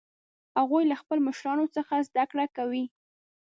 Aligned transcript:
هغوی 0.59 0.83
له 0.91 0.95
خپلو 1.01 1.21
مشرانو 1.29 1.65
څخه 1.75 1.93
زده 2.07 2.23
کړه 2.31 2.45
کوي 2.57 2.85